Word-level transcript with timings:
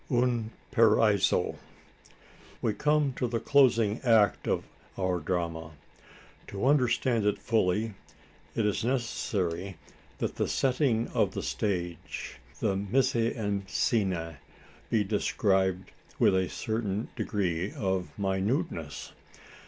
UN 0.09 0.49
PARAISO. 0.71 1.57
We 2.59 2.73
come 2.73 3.13
to 3.17 3.27
the 3.27 3.39
closing 3.39 4.01
act 4.01 4.47
of 4.47 4.63
our 4.97 5.19
drama. 5.19 5.73
To 6.47 6.65
understand 6.65 7.23
it 7.27 7.37
fully, 7.37 7.93
it 8.55 8.65
is 8.65 8.83
necessary 8.83 9.77
that 10.17 10.37
the 10.37 10.47
setting 10.47 11.07
of 11.09 11.35
the 11.35 11.43
stage 11.43 12.39
the 12.59 12.75
mise 12.75 13.15
en 13.15 13.63
scene 13.67 14.37
be 14.89 15.03
described 15.03 15.91
with 16.17 16.33
a 16.35 16.49
certain 16.49 17.09
degree 17.15 17.71
of 17.73 18.09
minuteness. 18.17 19.11